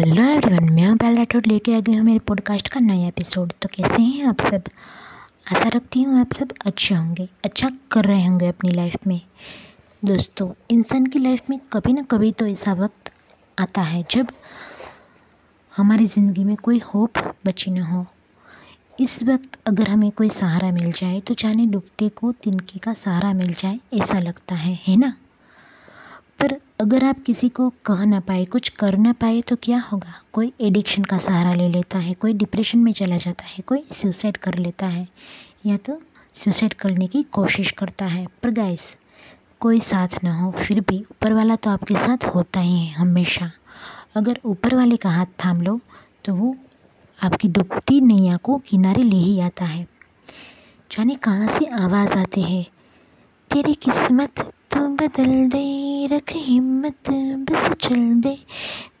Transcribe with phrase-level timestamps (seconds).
[0.00, 3.52] Hello everyone, मैं हूँ पहला राठौड़ लेके आ गई हूँ मेरे पॉडकास्ट का नया एपिसोड
[3.62, 4.62] तो कैसे हैं आप सब?
[5.52, 9.20] आशा रखती हूँ आप सब अच्छे होंगे अच्छा कर रहे होंगे अपनी लाइफ में।
[10.04, 13.10] दोस्तों, इंसान की लाइफ में कभी ना कभी तो ऐसा वक्त
[13.58, 14.28] आता है जब
[15.76, 18.04] हमारी ज़िंदगी में कोई होप बची ना हो।
[19.00, 23.32] इस वक्त अगर हमें कोई सहारा मिल जाए तो जाने डूबते को तिनके का सहारा
[23.32, 25.12] मिल जाए, ऐसा लगता है है ना?
[26.40, 30.12] पर अगर आप किसी को कह ना पाए, कुछ कर ना पाए तो क्या होगा?
[30.32, 34.36] कोई एडिक्शन का सहारा ले लेता है, कोई डिप्रेशन में चला जाता है, कोई सुसाइड
[34.36, 35.08] कर लेता है,
[35.66, 36.00] या तो
[36.34, 38.80] सुसाइड करने की कोशिश करता है। पर गाइस
[39.60, 43.50] कोई साथ ना हो, फिर भी ऊपर वाला तो आपके साथ होता ही है हमेशा।
[44.16, 45.80] अगर ऊपर वाले का हाथ थाम लो
[46.24, 46.56] तो वो
[47.22, 49.86] आपकी डूबती नैया को किनारे ले ही आता है।
[50.92, 52.66] जाने कहाँ से आवाज़ आती है?
[53.50, 57.10] तेरी किस्मत बदल दे, रख हिम्मत,
[57.50, 58.36] बस चल दे।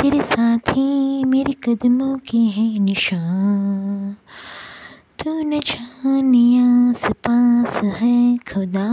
[0.00, 4.16] तेरे साथ ही मेरे कदमों के हैं निशान।
[5.24, 8.88] तू न जाने आस पास है खुदा।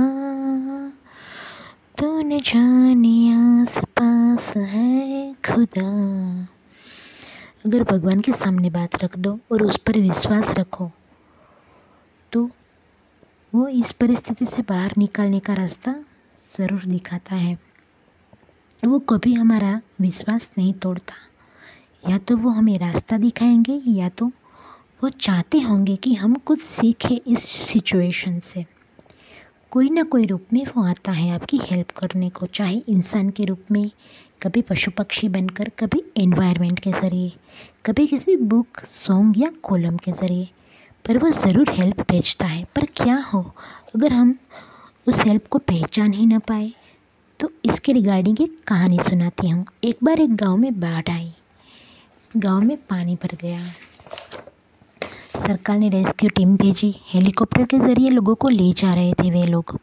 [2.00, 5.90] तू न जाने आस पास है खुदा।
[7.66, 10.92] अगर भगवान के सामने बात रख दो और उस पर विश्वास रखो
[12.32, 12.50] तो
[13.56, 15.96] वो इस परिस्थिति से बाहर निकालने का रास्ता
[16.58, 17.58] ज़रूर दिखाता है।
[18.86, 21.14] वो कभी हमारा विश्वास नहीं तोड़ता।
[22.12, 24.26] या तो वो हमें रास्ता दिखाएँगे, या तो
[25.04, 28.66] वो चाहते होंगे कि हम कुछ सीखें इस सिचुएशन से।
[29.72, 33.46] कोई ना कोई रूप में वो आता है आपकी हेल्प करने को, चाहे इंसान के
[33.46, 33.92] रूप में,
[34.44, 37.34] कभी पशु पक्षी बनकर, कभी एनवायरनमेंट के ज़रिए,
[37.86, 40.50] कभी किसी बुक सॉन्ग या कॉलम के ज़रिए।
[41.08, 43.56] पर वो ज़रूर हेल्प भेजता है। पर क्या हो,
[43.96, 44.36] अगर हम
[45.08, 46.72] उस हेल्प को पहचान ही ना पाए।
[47.40, 51.34] तो इसके रिगार्डिंग एक कहानी सुनाती हूँ। एक बार एक गाँव में बाढ़ आई।
[52.38, 53.66] गाँव में पानी भर गया।
[55.48, 59.44] सरकार ने रेस्क्यू टीम भेजी। हेलीकॉप्टर के ज़रिए लोगों को ले जा रहे थे वे
[59.44, 59.80] लोग।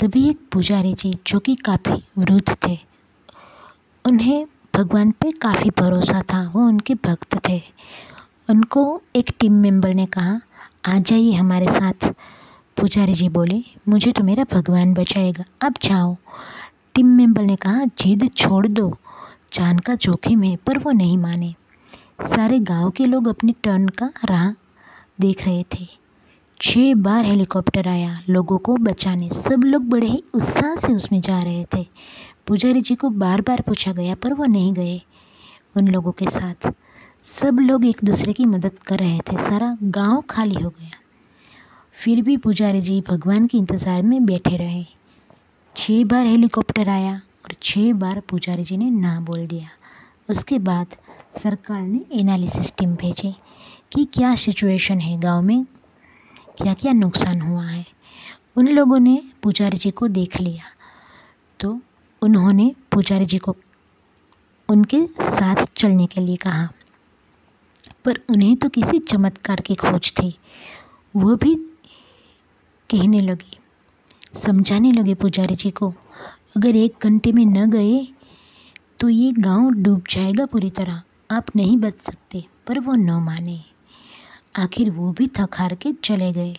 [0.00, 2.78] तभी एक पुजारी जी, जो कि काफ़ी वृद्ध थे,
[4.06, 7.62] उन्हें भगवान पे काफ़ी भरोसा था। वो उनके भक्त थे।
[8.50, 10.40] उनको एक टीम मेंबर ने कहा,
[10.86, 12.14] आ जाइए हमारे साथ।
[12.80, 16.16] पुजारी जी बोले, मुझे तो मेरा भगवान बचाएगा। अब जाओ।
[16.94, 18.96] टीम मेंबर ने कहा, जिद छोड़ दो।
[19.52, 21.54] जान का जोखिम है, पर वो नहीं माने।
[22.22, 24.50] सारे गाँव के लोग अपने टर्न का राह
[25.20, 25.86] देख रहे थे।
[26.62, 31.38] छः बार हेलीकॉप्टर आया, लोगों को बचाने। सब लोग बड़े ही उत्साह से उसमें जा
[31.38, 31.86] रहे थे।
[32.46, 35.00] पुजारी जी को बार बार पूछा गया, पर वो नहीं गए
[35.76, 36.72] उन लोगों के साथ।
[37.40, 41.07] सब लोग एक दूसरे की मदद कर रहे थे। सारा गाँव खाली हो गया।
[41.98, 44.84] फिर भी पुजारी जी भगवान के इंतज़ार में बैठे रहे।
[45.76, 49.68] छः बार हेलीकॉप्टर आया और छः बार पुजारी जी ने ना बोल दिया।
[50.30, 50.96] उसके बाद
[51.42, 53.34] सरकार ने एनालिसिस टीम भेजी
[53.92, 55.64] कि क्या सिचुएशन है गाँव में
[56.58, 57.84] क्या क्या नुकसान हुआ है।
[58.56, 60.64] उन लोगों ने पुजारी जी को देख लिया।
[61.60, 61.80] तो
[62.22, 63.56] उन्होंने पुजारी जी को
[64.68, 66.68] उनके साथ चलने के लिए कहा।
[68.04, 70.34] पर उन्हें तो किसी चमत्कार की खोज थी।
[71.16, 71.54] वो भी
[72.90, 73.58] कहने लगी।
[74.36, 75.88] समझाने लगे पुजारी जी को,
[76.56, 78.06] अगर एक घंटे में न गए
[79.00, 83.60] तो ये गाँव डूब जाएगा पूरी तरह। आप नहीं बच सकते, पर वो न माने।
[84.54, 86.56] आखिर वो भी थक हार के चले गए।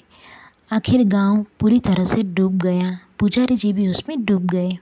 [0.72, 4.78] आखिर गाँव पूरी तरह से डूब गया। पुजारी जी भी उसमें डूब गए।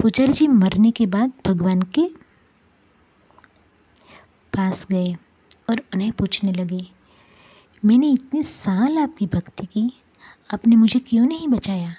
[0.00, 2.06] पुजारी जी मरने के बाद भगवान के
[4.52, 5.14] पास गए
[5.70, 6.86] और उन्हें पूछने लगे,
[7.82, 9.90] मैंने इतने साल आपकी भक्ति की
[10.54, 11.94] आपने मुझे क्यों नहीं बचाया?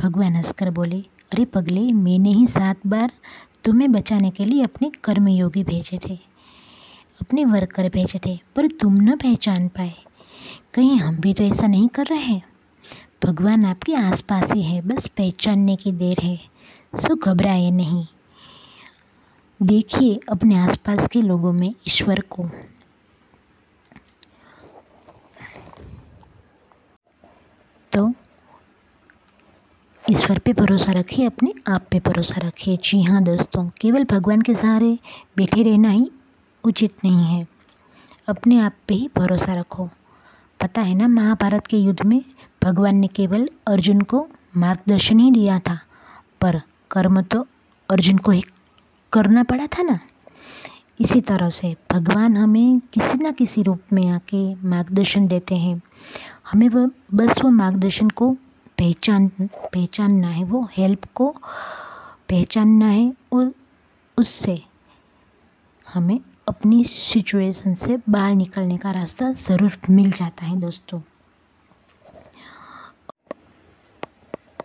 [0.00, 3.12] भगवान हंसकर बोले, अरे पगले, मैंने ही सात बार
[3.64, 6.14] तुम्हें बचाने के लिए अपने कर्मयोगी भेजे थे।
[7.20, 9.94] अपने वर्कर भेजे थे, पर तुम न पहचान पाए।
[10.74, 12.42] कहीं हम भी तो ऐसा नहीं कर रहे हैं।
[13.24, 16.36] भगवान आपके आसपास ही है, बस पहचानने की देर है,
[16.94, 18.06] सो घबराए नहीं।
[19.62, 22.50] देखिए अपने आसपास के लोगों में ईश्वर को
[27.92, 28.12] तो
[30.24, 34.54] ईश्वर पे भरोसा रखिए, अपने आप पे भरोसा रखिए। जी हाँ दोस्तों, केवल भगवान के
[34.54, 34.98] सहारे
[35.36, 36.10] बैठे रहना ही
[36.64, 37.46] उचित नहीं है।
[38.28, 39.86] अपने आप पे ही भरोसा रखो।
[40.60, 42.24] पता है ना, महाभारत के युद्ध में
[42.62, 44.26] भगवान ने केवल अर्जुन को
[44.56, 45.78] मार्गदर्शन ही दिया था,
[46.40, 46.60] पर
[46.90, 47.46] कर्म तो
[47.90, 48.42] अर्जुन को ही
[49.12, 49.98] करना पड़ा था ना।
[51.00, 55.82] इसी तरह से भगवान हमें किसी न किसी रूप में आके मार्गदर्शन देते हैं।
[56.52, 58.36] हमें वह बस वो मार्गदर्शन को
[58.78, 61.28] पहचान, पहचानना है, वो हेल्प को
[62.30, 63.52] पहचानना है और
[64.18, 64.62] उससे
[65.86, 66.18] हमें
[66.48, 71.00] अपनी सिचुएशन से बाहर निकलने का रास्ता ज़रूर मिल जाता है दोस्तों।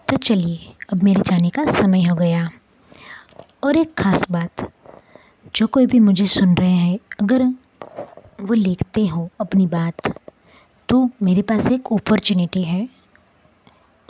[0.09, 2.49] तो चलिए, अब मेरे जाने का समय हो गया।
[3.63, 4.71] और एक ख़ास बात,
[5.55, 7.43] जो कोई भी मुझे सुन रहे हैं, अगर
[8.41, 10.07] वो लिखते हो अपनी बात
[10.89, 12.87] तो मेरे पास एक अपॉर्चुनिटी है।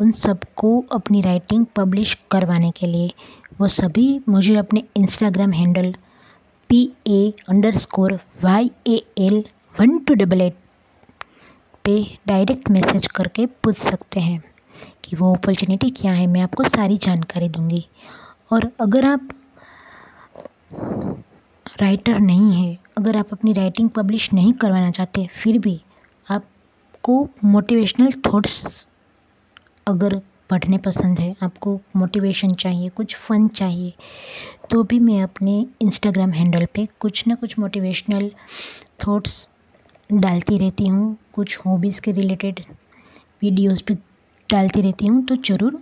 [0.02, 3.12] उन सबको अपनी राइटिंग पब्लिश करवाने के लिए।
[3.60, 5.94] वो सभी मुझे अपने Instagram handle
[6.70, 7.34] P A
[7.78, 8.14] underscore
[8.44, 9.44] Y A L
[9.76, 10.56] one two double eight
[11.86, 14.42] पे डायरेक्ट मैसेज करके पूछ सकते हैं
[15.04, 17.86] कि वो अपॉर्चुनिटी क्या है, मैं आपको सारी जानकारी दूँगी।
[18.52, 19.30] और अगर आप
[21.82, 25.80] राइटर नहीं है, अगर आप अपनी राइटिंग पब्लिश नहीं करवाना चाहते, फिर भी
[26.28, 28.86] आपको मोटिवेशनल थॉट्स
[29.90, 30.16] अगर
[30.50, 33.94] पढ़ने पसंद है, आपको मोटिवेशन चाहिए, कुछ फ़न चाहिए
[34.72, 38.30] तो भी मैं अपने इंस्टाग्राम हैंडल पे कुछ ना कुछ मोटिवेशनल
[39.08, 39.48] थॉट्स
[40.10, 42.60] डालती रहती हूँ, कुछ हॉबीज़ के रिलेटेड
[43.42, 43.96] वीडियोस भी
[44.50, 45.80] डालती रहती हूँ तो ज़रूर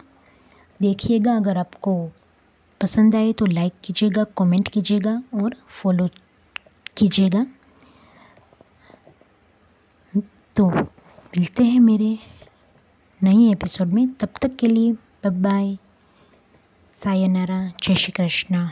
[0.79, 1.93] देखिएगा। अगर आपको
[2.81, 6.07] पसंद आए तो लाइक कीजिएगा कमेंट कीजिएगा और फॉलो
[6.97, 7.45] कीजिएगा।
[10.55, 12.17] तो मिलते हैं मेरे
[13.23, 15.75] नए एपिसोड में तब तक के लिए बाय बाय
[17.03, 18.71] सायनारा जय श्री कृष्णा।